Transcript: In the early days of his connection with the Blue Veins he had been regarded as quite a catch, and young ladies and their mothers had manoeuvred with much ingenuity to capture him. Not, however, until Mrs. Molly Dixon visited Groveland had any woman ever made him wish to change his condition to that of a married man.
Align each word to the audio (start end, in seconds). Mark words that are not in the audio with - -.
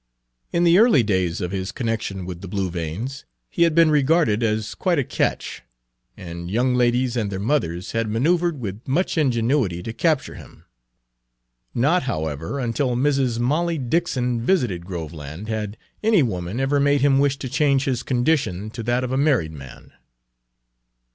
In 0.51 0.63
the 0.63 0.79
early 0.79 1.03
days 1.03 1.41
of 1.41 1.51
his 1.51 1.71
connection 1.71 2.25
with 2.25 2.41
the 2.41 2.47
Blue 2.47 2.71
Veins 2.71 3.23
he 3.51 3.61
had 3.61 3.75
been 3.75 3.91
regarded 3.91 4.41
as 4.41 4.73
quite 4.73 4.97
a 4.97 5.03
catch, 5.03 5.61
and 6.17 6.49
young 6.49 6.73
ladies 6.73 7.15
and 7.15 7.31
their 7.31 7.39
mothers 7.39 7.91
had 7.91 8.09
manoeuvred 8.09 8.59
with 8.59 8.87
much 8.87 9.15
ingenuity 9.15 9.83
to 9.83 9.93
capture 9.93 10.33
him. 10.33 10.65
Not, 11.75 12.01
however, 12.09 12.57
until 12.59 12.95
Mrs. 12.95 13.37
Molly 13.39 13.77
Dixon 13.77 14.41
visited 14.41 14.87
Groveland 14.87 15.47
had 15.49 15.77
any 16.01 16.23
woman 16.23 16.59
ever 16.59 16.79
made 16.79 17.01
him 17.01 17.19
wish 17.19 17.37
to 17.37 17.47
change 17.47 17.83
his 17.85 18.01
condition 18.01 18.71
to 18.71 18.81
that 18.81 19.03
of 19.03 19.11
a 19.11 19.17
married 19.17 19.51
man. 19.53 19.93